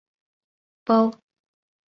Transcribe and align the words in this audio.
—Пыл... 0.85 1.05